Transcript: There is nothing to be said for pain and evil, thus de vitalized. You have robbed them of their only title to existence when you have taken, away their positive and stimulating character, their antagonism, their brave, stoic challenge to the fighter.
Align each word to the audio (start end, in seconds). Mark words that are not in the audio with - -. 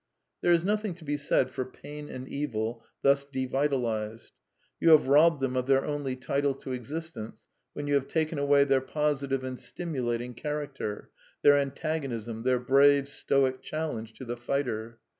There 0.41 0.51
is 0.51 0.63
nothing 0.63 0.95
to 0.95 1.05
be 1.05 1.15
said 1.15 1.51
for 1.51 1.63
pain 1.63 2.09
and 2.09 2.27
evil, 2.27 2.83
thus 3.03 3.23
de 3.23 3.45
vitalized. 3.45 4.31
You 4.79 4.89
have 4.89 5.07
robbed 5.07 5.41
them 5.41 5.55
of 5.55 5.67
their 5.67 5.85
only 5.85 6.15
title 6.15 6.55
to 6.55 6.71
existence 6.71 7.41
when 7.73 7.85
you 7.85 7.93
have 7.93 8.07
taken, 8.07 8.39
away 8.39 8.63
their 8.63 8.81
positive 8.81 9.43
and 9.43 9.59
stimulating 9.59 10.33
character, 10.33 11.11
their 11.43 11.55
antagonism, 11.55 12.41
their 12.41 12.57
brave, 12.59 13.07
stoic 13.09 13.61
challenge 13.61 14.13
to 14.13 14.25
the 14.25 14.37
fighter. 14.37 14.97